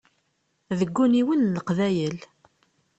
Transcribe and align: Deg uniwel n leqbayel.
Deg 0.79 0.95
uniwel 1.03 1.39
n 1.41 1.51
leqbayel. 1.55 2.17